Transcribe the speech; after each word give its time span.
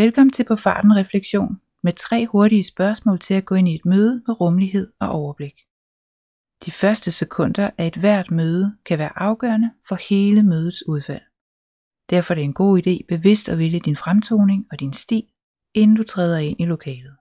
Velkommen 0.00 0.32
til 0.32 0.44
På 0.44 0.56
Farten 0.56 0.96
Refleksion 0.96 1.60
med 1.82 1.92
tre 1.92 2.26
hurtige 2.26 2.64
spørgsmål 2.64 3.18
til 3.18 3.34
at 3.34 3.44
gå 3.44 3.54
ind 3.54 3.68
i 3.68 3.74
et 3.74 3.86
møde 3.86 4.22
med 4.26 4.40
rummelighed 4.40 4.92
og 5.00 5.08
overblik. 5.08 5.54
De 6.64 6.70
første 6.70 7.12
sekunder 7.12 7.70
af 7.78 7.86
et 7.86 7.96
hvert 7.96 8.30
møde 8.30 8.76
kan 8.86 8.98
være 8.98 9.18
afgørende 9.18 9.70
for 9.88 9.98
hele 10.08 10.42
mødets 10.42 10.88
udfald. 10.88 11.22
Derfor 12.10 12.34
er 12.34 12.34
det 12.34 12.44
en 12.44 12.54
god 12.54 12.78
idé 12.78 13.06
bevidst 13.08 13.48
at 13.48 13.58
vælge 13.58 13.80
din 13.80 13.96
fremtoning 13.96 14.66
og 14.70 14.80
din 14.80 14.92
stil, 14.92 15.26
inden 15.74 15.96
du 15.96 16.02
træder 16.02 16.38
ind 16.38 16.60
i 16.60 16.64
lokalet. 16.64 17.16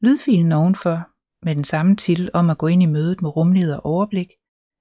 Lydfilen 0.00 0.52
ovenfor, 0.52 1.08
med 1.46 1.54
den 1.56 1.64
samme 1.64 1.96
titel 1.96 2.30
om 2.34 2.50
at 2.50 2.58
gå 2.58 2.66
ind 2.66 2.82
i 2.82 2.86
mødet 2.86 3.22
med 3.22 3.36
rummelighed 3.36 3.72
og 3.72 3.86
overblik, 3.86 4.28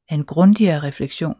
er 0.10 0.16
en 0.16 0.26
grundigere 0.26 0.84
refleksion. 0.84 1.38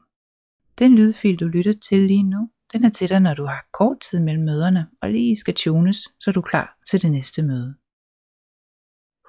Den 0.80 0.96
lydfil, 0.96 1.40
du 1.40 1.48
lytter 1.48 1.74
til 1.90 2.00
lige 2.00 2.24
nu, 2.24 2.50
den 2.74 2.84
er 2.84 2.90
til 2.90 3.10
dig, 3.10 3.20
når 3.20 3.34
du 3.34 3.46
har 3.46 3.68
kort 3.74 4.00
tid 4.00 4.20
mellem 4.20 4.44
møderne 4.44 4.90
og 5.02 5.10
lige 5.10 5.38
skal 5.38 5.54
tunes, 5.54 5.98
så 6.20 6.32
du 6.32 6.40
er 6.40 6.44
klar 6.44 6.78
til 6.90 7.02
det 7.02 7.12
næste 7.12 7.44
møde. 7.44 7.76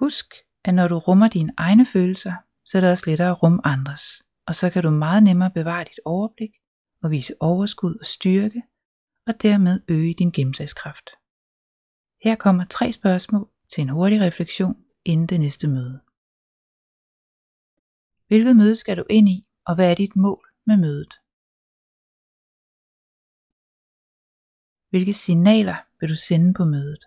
Husk, 0.01 0.35
at 0.65 0.75
når 0.75 0.89
du 0.89 0.99
rummer 0.99 1.29
dine 1.29 1.53
egne 1.57 1.87
følelser, 1.87 2.35
så 2.65 2.79
er 2.79 2.81
det 2.81 2.91
også 2.91 3.11
lettere 3.11 3.31
at 3.31 3.43
rumme 3.43 3.67
andres, 3.67 4.23
og 4.47 4.55
så 4.55 4.71
kan 4.71 4.83
du 4.83 4.91
meget 4.91 5.23
nemmere 5.23 5.51
bevare 5.51 5.85
dit 5.85 6.01
overblik 6.05 6.51
og 7.03 7.11
vise 7.11 7.35
overskud 7.41 7.95
og 8.01 8.07
styrke, 8.07 8.63
og 9.27 9.43
dermed 9.43 9.81
øge 9.89 10.15
din 10.15 10.31
gennemsagskraft. 10.31 11.11
Her 12.23 12.35
kommer 12.35 12.65
tre 12.65 12.93
spørgsmål 12.93 13.49
til 13.73 13.83
en 13.83 13.89
hurtig 13.89 14.21
refleksion 14.21 14.77
inden 15.05 15.27
det 15.27 15.41
næste 15.41 15.69
møde. 15.69 16.01
Hvilket 18.29 18.57
møde 18.57 18.77
skal 18.77 18.97
du 18.97 19.05
ind 19.11 19.29
i, 19.29 19.47
og 19.67 19.75
hvad 19.75 19.91
er 19.91 19.95
dit 19.95 20.17
mål 20.17 20.49
med 20.67 20.77
mødet? 20.77 21.15
Hvilke 24.95 25.13
signaler 25.13 25.79
vil 26.01 26.09
du 26.09 26.19
sende 26.29 26.55
på 26.59 26.65
mødet? 26.75 27.05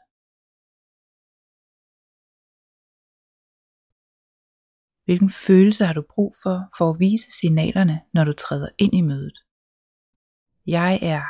Hvilken 5.06 5.32
følelse 5.48 5.86
har 5.86 5.94
du 5.94 6.04
brug 6.14 6.36
for 6.44 6.58
for 6.78 6.86
at 6.92 7.00
vise 7.00 7.28
signalerne, 7.40 7.98
når 8.14 8.24
du 8.24 8.34
træder 8.34 8.70
ind 8.78 8.94
i 8.96 9.02
mødet? 9.02 9.38
Jeg 10.76 10.94
er, 11.14 11.26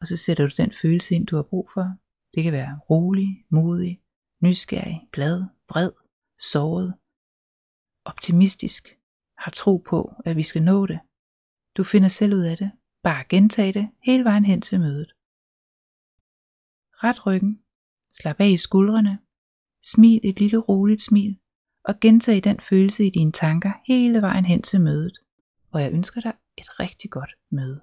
og 0.00 0.06
så 0.06 0.16
sætter 0.16 0.44
du 0.48 0.52
den 0.62 0.72
følelse 0.82 1.14
ind, 1.14 1.26
du 1.26 1.36
har 1.36 1.46
brug 1.52 1.66
for. 1.74 1.86
Det 2.34 2.42
kan 2.42 2.52
være 2.52 2.80
rolig, 2.90 3.30
modig, 3.50 4.02
nysgerrig, 4.42 5.08
glad, 5.12 5.36
vred, 5.70 5.92
såret, 6.52 6.94
optimistisk, 8.04 8.82
har 9.38 9.50
tro 9.50 9.76
på, 9.76 10.00
at 10.24 10.36
vi 10.36 10.42
skal 10.42 10.62
nå 10.62 10.86
det. 10.86 11.00
Du 11.76 11.84
finder 11.84 12.08
selv 12.08 12.34
ud 12.34 12.44
af 12.52 12.56
det. 12.56 12.70
Bare 13.02 13.24
gentag 13.24 13.74
det 13.74 13.90
hele 14.02 14.24
vejen 14.24 14.44
hen 14.44 14.60
til 14.60 14.80
mødet. 14.80 15.12
Ret 17.04 17.26
ryggen, 17.26 17.60
slap 18.12 18.40
af 18.40 18.48
i 18.48 18.56
skuldrene, 18.56 19.18
smil 19.82 20.20
et 20.24 20.40
lille 20.40 20.58
roligt 20.58 21.02
smil, 21.02 21.38
og 21.84 22.00
gentag 22.00 22.44
den 22.44 22.60
følelse 22.60 23.06
i 23.06 23.10
dine 23.10 23.32
tanker 23.32 23.72
hele 23.86 24.22
vejen 24.22 24.44
hen 24.44 24.62
til 24.62 24.80
mødet, 24.80 25.18
og 25.72 25.82
jeg 25.82 25.92
ønsker 25.92 26.20
dig 26.20 26.32
et 26.58 26.80
rigtig 26.80 27.10
godt 27.10 27.34
møde. 27.50 27.80